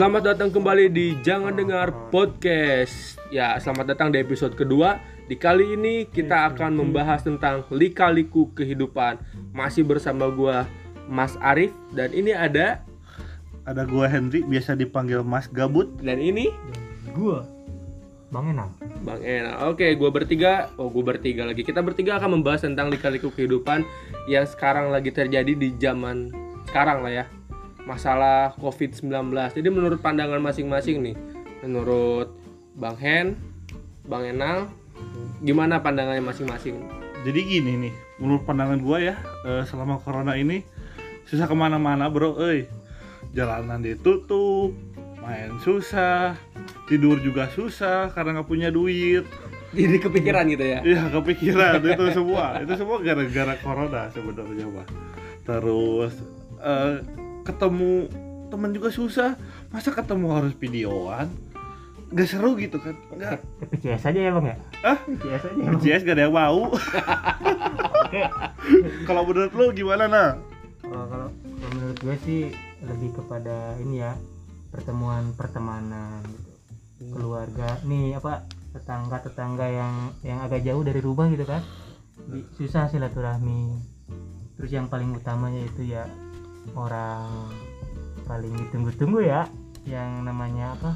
[0.00, 3.20] Selamat datang kembali di Jangan Dengar Podcast.
[3.28, 4.96] Ya, selamat datang di episode kedua.
[5.28, 9.20] Di kali ini kita akan membahas tentang lika-liku kehidupan.
[9.52, 10.64] Masih bersama gua
[11.04, 12.80] Mas Arif dan ini ada
[13.68, 15.92] Ada gua Henry, biasa dipanggil Mas Gabut.
[16.00, 16.48] dan ini
[17.12, 17.44] gua
[18.32, 18.72] Bang Enang
[19.04, 19.68] Bang Ena.
[19.68, 20.72] Oke, gua bertiga.
[20.80, 21.60] Oh, gua bertiga lagi.
[21.60, 23.84] Kita bertiga akan membahas tentang lika-liku kehidupan
[24.32, 26.32] yang sekarang lagi terjadi di zaman
[26.64, 27.24] sekarang lah ya.
[27.88, 29.08] Masalah COVID-19.
[29.32, 31.16] Jadi menurut pandangan masing-masing nih.
[31.64, 32.32] Menurut
[32.76, 33.36] Bang Hen,
[34.08, 34.72] Bang Enang,
[35.44, 36.80] gimana pandangannya masing-masing?
[37.20, 40.64] Jadi gini nih, menurut pandangan gua ya, eh, selama corona ini
[41.28, 42.64] susah ke mana-mana bro, eh
[43.36, 44.72] jalanan ditutup,
[45.20, 46.34] main susah,
[46.88, 49.28] tidur juga susah karena nggak punya duit.
[49.70, 50.80] Jadi kepikiran gitu ya.
[50.82, 54.88] Iya kepikiran itu semua, itu semua gara-gara corona sebenarnya mah.
[55.46, 56.12] Terus
[56.58, 57.04] eh,
[57.50, 58.06] ketemu
[58.50, 59.34] temen juga susah,
[59.70, 61.26] masa ketemu harus videoan?
[62.10, 62.98] Gak seru gitu kan?
[63.14, 63.38] Nggak.
[63.42, 64.98] Tapi CS aja ya bang ya Hah?
[65.06, 66.60] CS aja ya bang CS gak ada yang mau.
[69.06, 70.30] Kalau menurut lu gimana nah?
[70.90, 71.28] kalau kalau
[71.70, 72.40] menurut gue sih
[72.82, 74.18] lebih kepada ini ya
[74.74, 76.24] pertemuan pertemanan
[76.98, 78.42] gitu keluarga nih apa
[78.74, 79.94] tetangga tetangga yang
[80.26, 81.62] yang agak jauh dari rumah gitu kan
[82.26, 83.78] Di- susah silaturahmi
[84.58, 86.04] terus yang paling utamanya itu ya
[86.72, 87.50] orang
[88.24, 89.46] paling ditunggu-tunggu ya
[89.84, 90.90] yang namanya apa?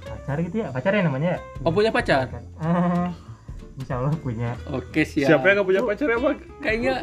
[0.00, 0.68] Pacar gitu ya?
[0.72, 1.36] Pacar ya namanya?
[1.36, 2.26] Ya Oh, punya pacar?
[2.58, 3.12] Ah,
[3.76, 4.56] insya Allah punya.
[4.72, 5.28] Oke, siap.
[5.28, 6.36] Siapa yang gak punya pacar emang?
[6.58, 6.94] Kayaknya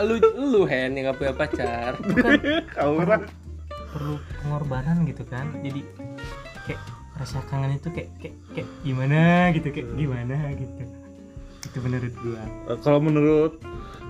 [0.00, 1.92] lu lu Hen yang gak punya pacar.
[2.74, 3.28] Kau orang
[3.92, 5.52] perlu pengorbanan gitu kan?
[5.60, 5.84] Jadi
[6.66, 6.80] kayak
[7.14, 9.20] rasa kangen itu kayak kayak, kayak gimana
[9.54, 9.68] gitu?
[9.70, 10.82] Kayak gimana gitu?
[11.62, 12.42] Itu menurut gua.
[12.72, 13.52] Eh, Kalau menurut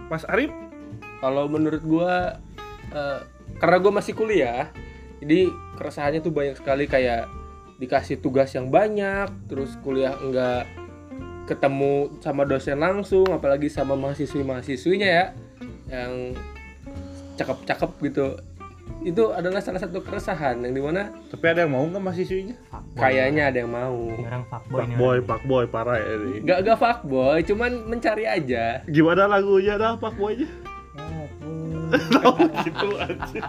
[0.08, 0.54] Mas Arif?
[1.18, 2.38] Kalau menurut gua
[2.94, 3.20] eh,
[3.58, 4.70] karena gua masih kuliah,
[5.22, 7.26] jadi keresahannya tuh banyak sekali kayak
[7.78, 10.66] dikasih tugas yang banyak, terus kuliah enggak
[11.46, 15.26] ketemu sama dosen langsung, apalagi sama mahasiswi-mahasiswinya ya
[15.88, 16.36] yang
[17.40, 18.26] cakep-cakep gitu.
[18.98, 22.56] Itu adalah salah satu keresahan yang di mana Tapi ada yang mau nggak mahasiswinya?
[22.98, 24.10] kayaknya ada yang mau.
[24.10, 26.42] Orang fuckboy nih Fuckboy, fuckboy parah ya ini.
[26.42, 28.82] Gak gak fuckboy, cuman mencari aja.
[28.90, 30.50] Gimana lagunya dah fuckboynya?
[32.64, 33.40] Gitu aja.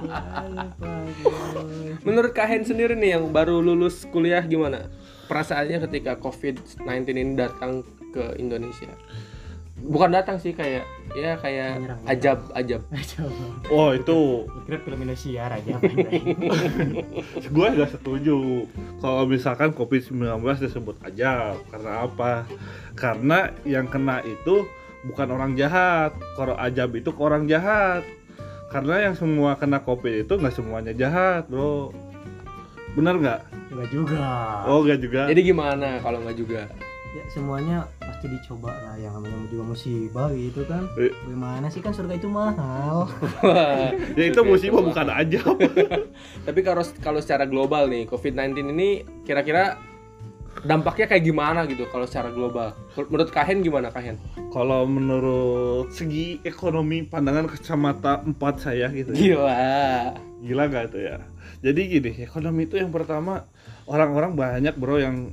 [2.01, 4.88] Menurut Kahen sendiri nih yang baru lulus kuliah gimana?
[5.27, 8.89] Perasaannya ketika COVID-19 ini datang ke Indonesia?
[9.79, 10.83] Bukan datang sih kayak
[11.16, 11.99] ya kayak Menyerang.
[12.03, 12.81] ajab ajab.
[13.72, 15.79] Oh itu Kira film Indosiar aja
[17.55, 18.67] gue gak setuju
[18.99, 20.19] kalau misalkan COVID-19
[20.59, 22.44] disebut aja karena apa?
[22.91, 24.67] Karena yang kena itu
[25.07, 28.03] bukan orang jahat kalau ajab itu ke orang jahat
[28.69, 31.90] karena yang semua kena COVID itu nggak semuanya jahat bro.
[32.94, 33.41] Bener nggak?
[33.69, 34.25] enggak juga.
[34.66, 35.22] Oh nggak juga.
[35.30, 36.63] Jadi gimana kalau nggak juga?
[37.09, 38.96] ya semuanya pasti dicoba lah.
[39.02, 40.85] Yang namanya juga musibah gitu kan.
[40.94, 41.09] Eh.
[41.25, 43.09] gimana sih kan surga itu mahal.
[44.18, 45.58] Ya itu musibah bukan ajab
[46.47, 48.90] Tapi kalau kalau secara global nih COVID-19 ini
[49.25, 49.81] kira-kira
[50.65, 52.75] dampaknya kayak gimana gitu kalau secara global?
[52.97, 54.17] Menurut Kahen gimana Kahen?
[54.49, 59.37] kalau menurut segi ekonomi pandangan kacamata empat saya gitu ya.
[59.37, 59.57] Gila.
[60.41, 61.17] Gila nggak itu ya?
[61.61, 63.45] Jadi gini, ekonomi itu yang pertama
[63.85, 65.31] orang-orang banyak bro yang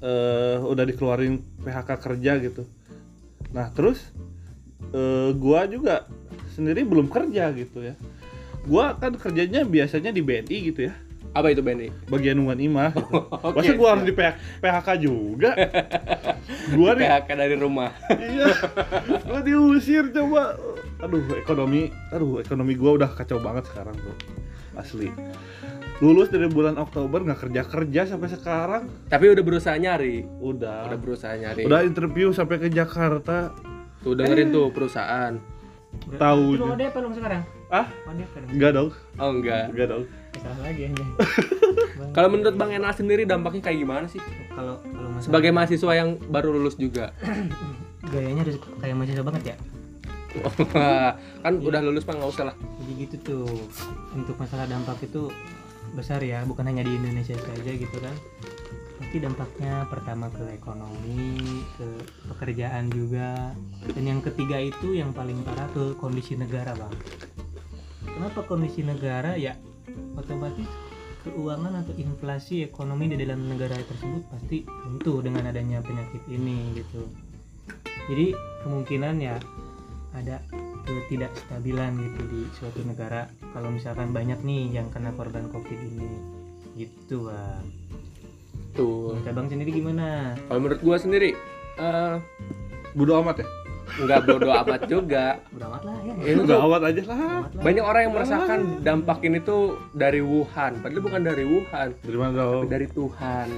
[0.00, 2.62] eh, udah dikeluarin PHK kerja gitu.
[3.52, 4.00] Nah terus
[4.92, 6.08] eh, gua juga
[6.56, 7.94] sendiri belum kerja gitu ya.
[8.64, 10.94] Gua kan kerjanya biasanya di BNI gitu ya,
[11.34, 11.90] Apa itu Benny?
[12.06, 12.90] bagian Ungan Imah.
[12.94, 13.10] Gitu.
[13.50, 15.50] Oke, Masa gua harus di PHK, PHK juga?
[16.78, 17.90] gua nih, PHK dari rumah.
[18.30, 18.54] iya,
[19.26, 20.54] gua diusir coba.
[21.02, 24.14] Aduh ekonomi, aduh ekonomi gua udah kacau banget sekarang bro,
[24.78, 25.10] asli.
[25.98, 30.22] Lulus dari bulan Oktober nggak kerja kerja sampai sekarang, Tapi udah berusaha nyari.
[30.38, 30.86] udah.
[30.86, 31.66] Udah berusaha nyari.
[31.66, 33.50] Udah interview sampai ke Jakarta,
[34.02, 35.34] Tuh dengerin tuh perusahaan.
[36.14, 36.64] Tahu Lu.
[36.70, 39.68] ODP dong sekarang ah ODP enggak dong, Oh enggak.
[39.68, 40.04] enggak dong.
[40.34, 41.04] salah lagi aja
[42.14, 44.20] Kalau menurut Bang Enal sendiri dampaknya kayak gimana sih?
[44.48, 47.10] kalau kalau masalah Sebagai mahasiswa yang baru lulus juga.
[48.12, 49.56] gayanya harus kayak mahasiswa banget ya
[51.40, 52.56] kan udah lulus Pak nggak usah lah.
[52.76, 53.46] jadi gitu tuh
[54.12, 55.30] untuk masalah dampak itu
[55.94, 58.14] besar ya bukan hanya di Indonesia saja gitu kan
[58.96, 61.38] tapi dampaknya pertama ke ekonomi
[61.78, 61.86] ke
[62.44, 63.56] pekerjaan juga.
[63.96, 66.92] Dan yang ketiga itu yang paling parah ke kondisi negara bang.
[68.04, 69.32] Kenapa kondisi negara?
[69.40, 69.56] Ya
[70.12, 70.68] otomatis
[71.24, 77.08] keuangan atau inflasi ekonomi di dalam negara tersebut pasti tentu dengan adanya penyakit ini gitu.
[78.12, 79.40] Jadi kemungkinan ya
[80.12, 80.44] ada
[80.84, 83.24] ketidakstabilan gitu di suatu negara.
[83.56, 86.12] Kalau misalkan banyak nih yang kena korban covid ini
[86.76, 87.64] gitu bang.
[88.76, 90.36] Tuh menurut abang sendiri gimana?
[90.44, 91.32] Kalau menurut gua sendiri
[91.74, 92.14] eh
[92.94, 93.48] Bodo amat ya?
[93.94, 95.38] nggak bodo amat juga.
[95.54, 96.14] Udah amat lah ya.
[96.18, 97.18] Ini Bodo tuh amat aja lah.
[97.20, 100.72] Amat banyak orang yang merasakan dampak ini tuh dari Wuhan.
[100.82, 101.88] Padahal bukan dari Wuhan.
[102.02, 102.58] Dari mana tau?
[102.64, 103.48] tapi dari Tuhan.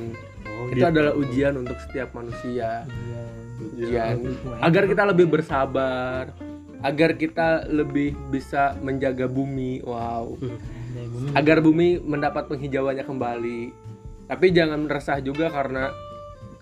[0.46, 0.88] Oh, itu gitu.
[0.88, 2.84] adalah ujian untuk setiap manusia.
[2.84, 3.24] Iya.
[3.56, 4.14] ujian.
[4.20, 4.56] Iya.
[4.60, 6.24] agar kita lebih bersabar.
[6.84, 9.80] Agar kita lebih bisa menjaga bumi.
[9.80, 10.36] Wow.
[10.36, 13.62] Bumi agar bumi mendapat penghijauannya kembali.
[14.26, 15.92] Tapi jangan resah juga karena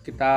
[0.04, 0.34] kita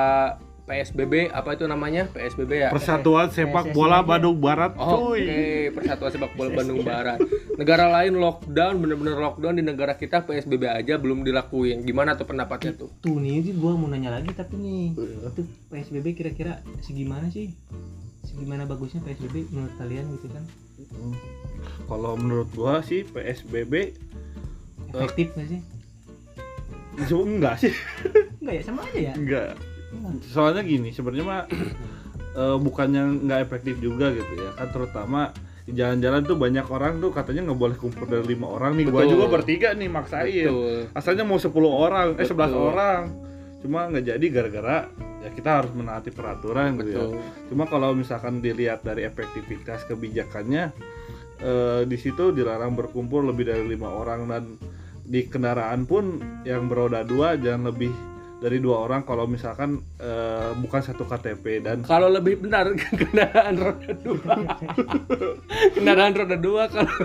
[0.67, 4.03] PSBB apa itu namanya PSBB ya Persatuan Sepak PSSI Bola.
[4.03, 5.23] Bandung Barat, Oh, Oke, cuy.
[5.71, 7.23] Persatuan Sepak Bola Bandung Barat.
[7.55, 11.87] Negara lain lockdown, bener-bener lockdown di negara kita PSBB aja belum dilakuin.
[11.87, 12.91] Gimana tuh pendapatnya tuh?
[12.99, 14.91] tuh nih ini gua mau nanya lagi tapi nih
[15.23, 15.41] itu
[15.71, 17.55] PSBB kira-kira segimana sih
[18.21, 20.43] segimana bagusnya PSBB menurut kalian gitu kan
[21.87, 23.95] Kalau menurut gua sih PSBB
[24.89, 25.61] efektif nggak sih
[27.07, 27.73] cuma enggak sih,
[28.41, 29.53] enggak ya sama aja ya enggak.
[30.27, 31.41] Soalnya gini, sebenarnya mah
[32.41, 34.51] eh, bukannya nggak efektif juga gitu ya.
[34.55, 35.33] Kan terutama
[35.67, 38.85] jalan-jalan tuh banyak orang tuh katanya nggak boleh kumpul dari lima orang nih.
[38.87, 39.13] Gua Betul.
[39.19, 40.47] juga bertiga nih maksain.
[40.47, 40.79] Betul.
[40.95, 42.61] Asalnya mau 10 orang, eh 11 Betul.
[42.71, 43.01] orang.
[43.59, 44.77] Cuma nggak jadi gara-gara
[45.17, 47.03] ya kita harus menaati peraturan gitu ya.
[47.03, 47.19] Betul.
[47.51, 50.71] Cuma kalau misalkan dilihat dari efektivitas kebijakannya
[51.41, 54.43] eh, di situ dilarang berkumpul lebih dari lima orang dan
[55.07, 57.91] di kendaraan pun yang beroda dua jangan lebih
[58.37, 62.69] dari dua orang kalau misalkan eh, bukan satu KTP dan Kalau lebih benar
[62.99, 64.33] kendaraan roda dua.
[65.75, 66.97] kendaraan roda dua kalau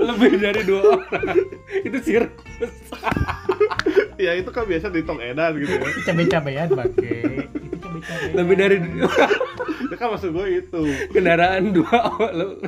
[0.00, 1.36] lebih dari dua orang.
[1.86, 2.74] Itu sirkus.
[4.24, 5.88] ya itu kan biasa di tong edan gitu ya.
[6.10, 7.48] Cabai-cabean pakai
[8.36, 8.76] Lebih dari
[9.80, 10.82] itu kan maksud gue itu.
[11.14, 11.98] Kendaraan dua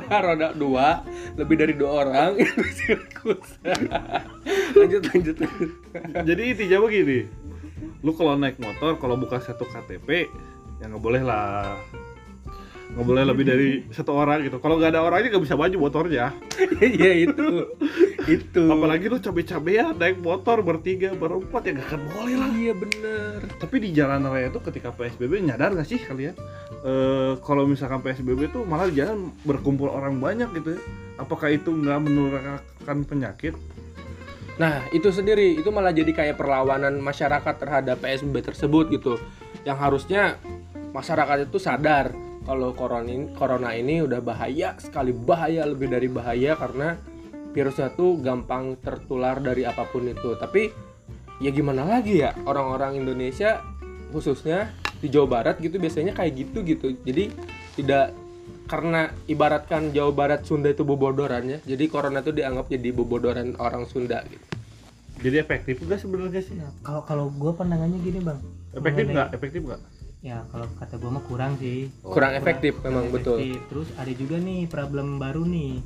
[0.07, 1.03] roda dua
[1.35, 3.59] lebih dari dua orang itu sirkus.
[4.73, 5.35] Lanjut lanjut.
[6.27, 7.19] jadi intinya begini
[8.03, 10.27] lu kalau naik motor kalau bukan satu KTP
[10.83, 11.79] ya nggak boleh lah.
[12.93, 14.59] Nggak boleh lebih dari satu orang gitu.
[14.59, 16.35] Kalau nggak ada orangnya nggak bisa maju motornya.
[16.83, 17.47] Iya itu.
[18.23, 18.63] Itu.
[18.71, 22.51] apalagi lu cabe-cabean naik motor bertiga berempat ya gak akan boleh lah.
[22.53, 23.39] Iya bener.
[23.59, 26.35] tapi di jalan raya itu ketika PSBB nyadar gak sih kalian?
[26.83, 30.81] Eh kalau misalkan PSBB itu malah di jalan berkumpul orang banyak gitu ya.
[31.19, 33.55] Apakah itu nggak menularkan penyakit
[34.61, 39.13] Nah itu sendiri itu malah jadi kayak perlawanan masyarakat terhadap PSBB tersebut gitu.
[39.65, 40.23] Yang harusnya
[40.93, 42.13] masyarakat itu sadar
[42.43, 46.99] kalau corona ini, corona ini udah bahaya sekali bahaya lebih dari bahaya karena
[47.53, 50.35] virusnya tuh gampang tertular dari apa pun itu.
[50.37, 50.69] Tapi
[51.41, 53.63] ya gimana lagi ya orang-orang Indonesia
[54.13, 54.69] khususnya
[55.01, 56.87] di Jawa Barat gitu biasanya kayak gitu gitu.
[57.01, 57.33] Jadi
[57.79, 58.13] tidak
[58.65, 64.23] karena ibaratkan Jawa Barat Sunda itu bobodorannya, jadi corona itu dianggap jadi bobodoran orang Sunda
[64.27, 64.45] gitu.
[65.23, 66.55] jadi efektif nggak sebenarnya sih?
[66.59, 68.39] Nah, kalau kalau gue pandangannya gini bang.
[68.75, 69.29] Efektif nggak?
[69.31, 69.81] Efektif nggak?
[70.23, 71.87] Ya kalau kata gue mah kurang sih.
[72.03, 73.39] Kurang efektif memang betul.
[73.39, 73.59] efektif.
[73.71, 75.79] terus ada juga nih problem baru nih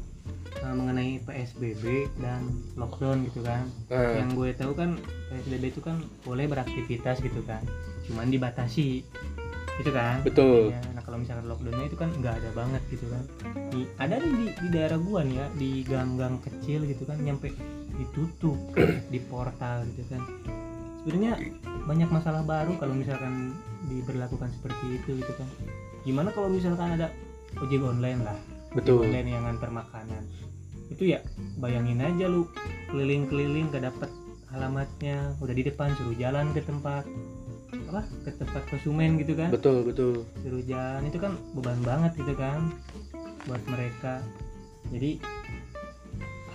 [0.61, 3.69] eh, mengenai PSBB dan lockdown gitu kan.
[3.93, 4.97] Nah, yang gue tahu kan
[5.29, 7.61] PSBB itu kan boleh beraktivitas gitu kan
[8.07, 9.03] cuman dibatasi
[9.77, 10.17] gitu kan?
[10.25, 10.73] Betul.
[10.73, 13.23] Ya, nah kalau misalkan lockdownnya itu kan nggak ada banget gitu kan.
[13.69, 17.53] Di, ada nih di, di daerah gua nih ya di gang-gang kecil gitu kan nyampe
[17.97, 18.57] ditutup
[19.13, 20.21] di portal gitu kan.
[21.05, 21.33] Sebenarnya
[21.87, 23.55] banyak masalah baru kalau misalkan
[23.87, 25.47] diberlakukan seperti itu gitu kan.
[26.03, 27.13] Gimana kalau misalkan ada
[27.61, 28.37] ojek online lah?
[28.73, 29.05] Betul.
[29.05, 30.23] ojek online yang ngantar makanan.
[30.91, 31.23] Itu ya
[31.59, 32.47] bayangin aja lu
[32.91, 34.09] keliling-keliling gak dapet
[34.55, 37.03] alamatnya udah di depan suruh jalan ke tempat
[37.87, 39.49] apa ke tempat konsumen gitu kan.
[39.49, 40.27] Betul, betul.
[40.43, 42.71] suruh jalan itu kan beban banget gitu kan
[43.47, 44.19] buat mereka.
[44.91, 45.19] Jadi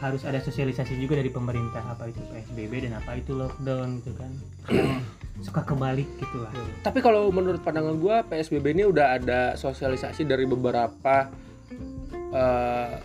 [0.03, 4.33] harus ada sosialisasi juga dari pemerintah apa itu PSBB dan apa itu lockdown gitu kan.
[5.47, 6.53] Suka kebalik gitu lah.
[6.85, 11.31] Tapi kalau menurut pandangan gua PSBB ini udah ada sosialisasi dari beberapa
[12.35, 12.97] eh,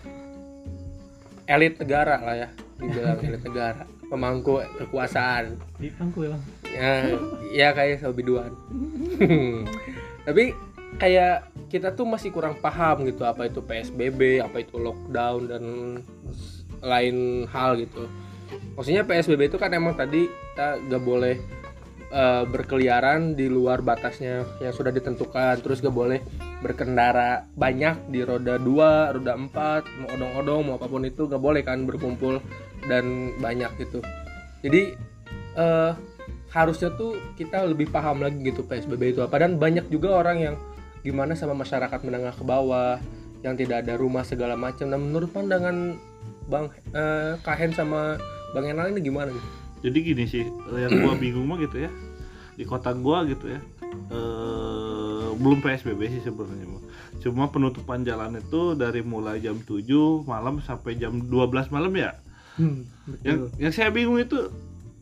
[1.48, 5.56] elit negara lah ya, dibilang elit negara, pemangku kekuasaan.
[5.76, 6.92] di pangku ya bang Ya,
[7.48, 8.52] ya kayak Salbiduan.
[10.28, 10.52] Tapi
[11.00, 15.64] kayak kita tuh masih kurang paham gitu apa itu PSBB, apa itu lockdown dan
[16.80, 18.08] lain hal gitu.
[18.76, 21.36] Maksudnya PSBB itu kan emang tadi kita gak boleh
[22.12, 26.20] eh, berkeliaran di luar batasnya yang sudah ditentukan, terus gak boleh
[26.58, 31.62] berkendara banyak di roda 2, roda 4, mau odong-odong, mau apa pun itu gak boleh
[31.62, 32.42] kan berkumpul
[32.90, 34.02] dan banyak gitu.
[34.62, 34.94] Jadi
[35.58, 35.92] eh
[36.48, 40.54] harusnya tuh kita lebih paham lagi gitu PSBB itu apa dan banyak juga orang yang
[41.04, 42.96] gimana sama masyarakat menengah ke bawah
[43.44, 45.94] yang tidak ada rumah segala macam dan menurut pandangan
[46.48, 48.16] Bang eh, Kahen sama
[48.56, 49.44] bang Enal ini gimana nih
[49.78, 50.42] Jadi gini sih,
[50.74, 51.90] yang gua bingung mah gitu ya.
[52.58, 53.60] Di kota gua gitu ya.
[54.10, 54.77] eh
[55.38, 56.82] belum PSBB sih sebenarnya mah.
[57.22, 59.82] Cuma penutupan jalan itu dari mulai jam 7
[60.26, 62.18] malam sampai jam 12 malam ya.
[62.58, 62.84] Hmm,
[63.22, 63.62] Yang betul.
[63.62, 64.50] yang saya bingung itu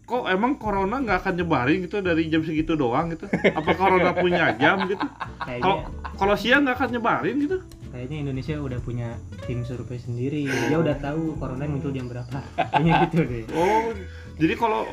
[0.07, 3.27] kok emang corona nggak akan nyebarin gitu dari jam segitu doang gitu?
[3.33, 5.03] Apa corona punya jam gitu?
[5.41, 7.59] Kalau kalau siang nggak akan nyebarin gitu?
[7.97, 9.09] kayaknya Indonesia udah punya
[9.49, 10.45] tim survei sendiri.
[10.45, 12.45] Dia udah tahu corona muncul jam berapa.
[12.61, 13.45] Kayaknya gitu deh.
[13.57, 13.97] Oh,
[14.37, 14.85] jadi kalau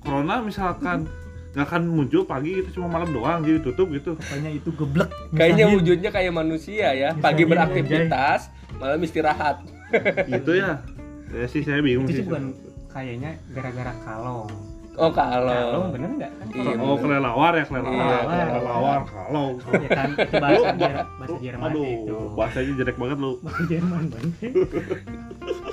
[0.00, 1.04] corona misalkan
[1.48, 4.14] nggak akan muncul pagi gitu cuma malam doang jadi tutup gitu.
[4.14, 5.08] Pokoknya itu geblek.
[5.32, 8.40] kayaknya wujudnya kayak manusia ya Misalnya, pagi beraktivitas
[8.76, 9.56] malam istirahat
[10.30, 10.84] Gitu ya.
[11.28, 12.24] Ya sih saya bingung itu sih.
[12.24, 12.52] bukan
[12.88, 14.48] kayaknya gara-gara kalong.
[14.94, 16.32] oh Kalong kalau bener nggak?
[16.32, 16.74] Kan Iya.
[16.76, 18.22] Oh, kelelawar ya kelelawar.
[18.26, 19.46] Iya, kelelawar kalau.
[19.72, 22.16] Ya kan itu bahasa Jer- bahasa Jerman Aduh, itu.
[22.34, 23.32] bahasanya jelek banget lu.
[23.38, 24.26] Bahasa Jerman bang.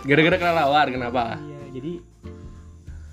[0.03, 1.91] gara-gara kelelawar kenapa Iya, jadi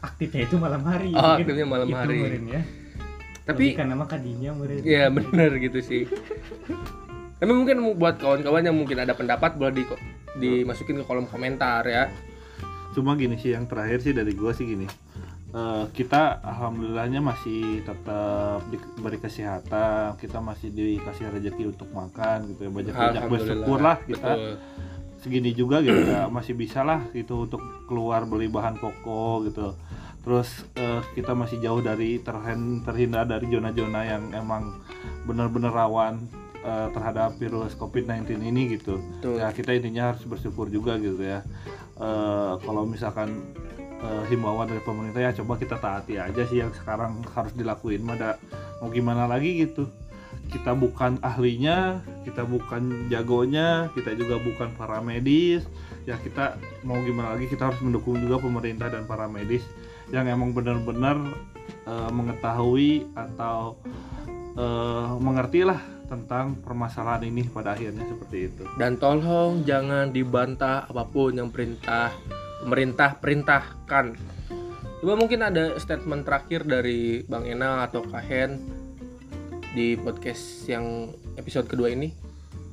[0.02, 1.14] aktifnya itu malam hari.
[1.14, 2.18] Oh, Mungkin aktifnya malam itu hari.
[2.18, 2.62] meureun ya.
[3.42, 4.82] tapi karena nama kadinya meureun.
[4.86, 6.02] ya bener gitu sih
[7.42, 9.84] tapi mungkin buat kawan-kawan yang mungkin ada pendapat boleh di
[10.38, 12.06] dimasukin ke kolom komentar ya
[12.92, 14.84] Cuma gini sih yang terakhir sih dari gua sih gini.
[15.52, 22.70] Eh, kita alhamdulillahnya masih tetap diberi kesehatan, kita masih dikasih rezeki untuk makan gitu ya.
[22.72, 24.32] Banyak-banyak bersyukur lah kita.
[24.36, 24.56] betul
[25.22, 29.78] segini juga gitu ya masih bisa lah gitu untuk keluar beli bahan pokok gitu.
[30.22, 34.74] Terus eh, kita masih jauh dari terhen- terhindar dari zona-zona yang emang
[35.26, 36.18] benar-benar rawan
[36.62, 38.98] eh, terhadap virus COVID-19 ini gitu.
[38.98, 39.38] Betul.
[39.38, 41.46] ya kita intinya harus bersyukur juga gitu ya.
[42.02, 43.46] Eh, kalau misalkan
[44.02, 48.02] eh, himbauan dari pemerintah ya coba kita taati aja sih yang sekarang harus dilakuin.
[48.02, 48.30] Mah ada
[48.82, 49.86] mau gimana lagi gitu
[50.52, 55.64] kita bukan ahlinya, kita bukan jagonya, kita juga bukan para medis.
[56.04, 59.64] Ya kita mau gimana lagi kita harus mendukung juga pemerintah dan para medis
[60.12, 61.16] yang emang benar-benar
[61.88, 63.80] eh, mengetahui atau
[64.54, 65.80] eh, mengerti lah
[66.12, 68.62] tentang permasalahan ini pada akhirnya seperti itu.
[68.76, 72.12] dan tolong jangan dibantah apa pun yang perintah
[72.60, 74.12] pemerintah perintahkan
[75.00, 78.81] coba mungkin ada statement terakhir dari Bang Enal atau Kak Hen
[79.72, 81.08] di podcast yang
[81.40, 82.12] episode kedua ini.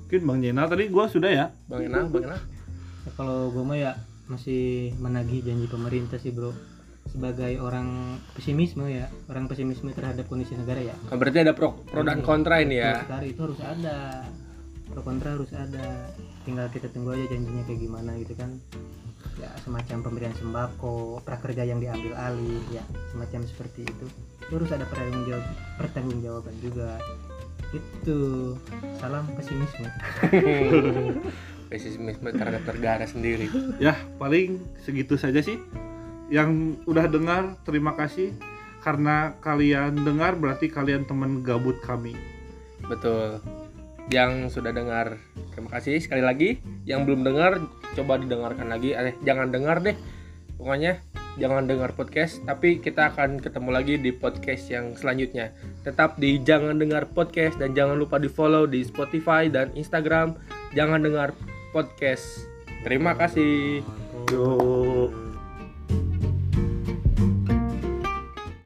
[0.06, 1.46] Mungkin Bang Jenal tadi gua sudah ya.
[1.72, 2.41] Bang Enal Bang Enal
[3.08, 3.96] Ya, kalau gue mah ya
[4.27, 6.51] masih menagih janji pemerintah sih bro.
[7.08, 10.96] Sebagai orang pesimisme ya orang pesimisme terhadap kondisi negara ya.
[11.08, 13.08] Nah, berarti ada pro, pro dan kontra ini ya?
[13.08, 14.27] Sekali, itu harus ada.
[14.91, 16.12] Pro kontra harus ada.
[16.44, 18.60] Tinggal kita tunggu aja janjinya kayak gimana gitu kan.
[19.39, 22.84] Ya semacam pemberian sembako prakerja yang diambil alih ya
[23.15, 24.06] semacam seperti itu
[24.58, 25.46] harus ada pertanggung jawab
[25.77, 26.98] pertanggungjawaban juga.
[27.70, 28.20] Itu.
[28.98, 29.89] Salam pesimisme.
[31.70, 33.46] Pesimisme terhadap negara sendiri.
[33.77, 35.62] Ya, paling segitu saja sih.
[36.34, 38.34] Yang udah dengar, terima kasih.
[38.82, 42.18] Karena kalian dengar berarti kalian teman gabut kami.
[42.89, 43.38] betul.
[44.10, 45.22] Yang sudah dengar
[45.53, 46.50] terima kasih sekali lagi.
[46.89, 47.62] Yang belum dengar
[47.94, 48.98] coba didengarkan lagi.
[48.98, 49.94] Eh jangan dengar deh.
[50.58, 51.06] Pokoknya
[51.39, 55.55] jangan dengar podcast tapi kita akan ketemu lagi di podcast yang selanjutnya.
[55.88, 60.36] Tetap di jangan dengar podcast dan jangan lupa di follow di Spotify dan Instagram.
[60.75, 61.31] Jangan dengar
[61.72, 62.46] podcast.
[62.84, 63.81] Terima kasih.
[64.29, 65.28] Yo.